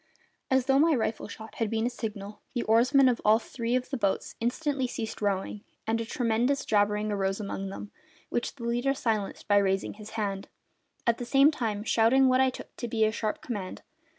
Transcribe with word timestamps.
As 0.49 0.65
though 0.65 0.79
my 0.79 0.95
rifle 0.95 1.27
shot 1.27 1.53
had 1.57 1.69
been 1.69 1.85
a 1.85 1.89
signal, 1.91 2.41
the 2.55 2.63
oarsmen 2.63 3.07
of 3.07 3.21
all 3.23 3.37
three 3.37 3.75
of 3.75 3.91
the 3.91 3.97
boats 3.97 4.33
instantly 4.39 4.87
ceased 4.87 5.21
rowing, 5.21 5.63
and 5.85 6.01
a 6.01 6.05
tremendous 6.05 6.65
jabbering 6.65 7.11
arose 7.11 7.39
among 7.39 7.69
them, 7.69 7.91
which 8.29 8.55
the 8.55 8.63
leader 8.63 8.95
silenced 8.95 9.47
by 9.47 9.57
raising 9.57 9.93
his 9.93 10.09
hand, 10.17 10.47
at 11.05 11.19
the 11.19 11.23
same 11.25 11.51
time 11.51 11.83
shouting 11.83 12.27
what 12.27 12.41
I 12.41 12.49
took 12.49 12.75
to 12.77 12.87
be 12.87 13.05
a 13.05 13.11
sharp 13.11 13.43
command. 13.43 13.83